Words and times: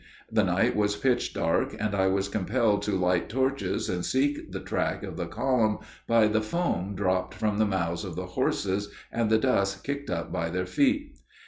The 0.31 0.43
night 0.43 0.75
was 0.75 0.95
pitch 0.95 1.31
dark, 1.31 1.75
and 1.79 1.93
I 1.93 2.07
was 2.07 2.27
compelled 2.27 2.81
to 2.81 2.91
light 2.97 3.29
torches 3.29 3.87
and 3.87 4.03
seek 4.03 4.51
the 4.51 4.59
track 4.59 5.03
of 5.03 5.15
the 5.15 5.27
column 5.27 5.77
by 6.07 6.25
the 6.25 6.41
foam 6.41 6.95
dropped 6.95 7.35
from 7.35 7.59
the 7.59 7.67
mouths 7.67 8.03
of 8.03 8.15
the 8.15 8.25
horses 8.33 8.89
and 9.11 9.29
the 9.29 9.37
dust 9.37 9.83
kicked 9.83 10.09
up 10.09 10.31
by 10.31 10.49
their 10.49 10.65
feet. 10.65 11.13